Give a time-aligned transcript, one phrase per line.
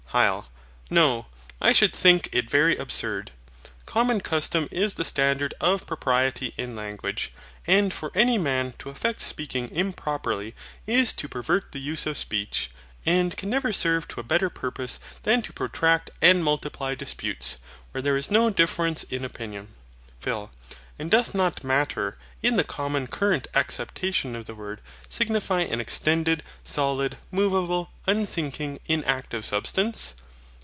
[0.13, 0.47] HYL.
[0.89, 1.27] No;
[1.61, 3.31] I should think it very absurd.
[3.85, 7.31] Common custom is the standard of propriety in language.
[7.65, 10.53] And for any man to affect speaking improperly
[10.85, 12.69] is to pervert the use of speech,
[13.05, 17.59] and can never serve to a better purpose than to protract and multiply disputes,
[17.93, 19.69] where there is no difference in opinion.
[20.19, 20.51] PHIL.
[20.99, 26.43] And doth not MATTER, in the common current acceptation of the word, signify an extended,
[26.63, 30.13] solid, moveable, unthinking, inactive Substance?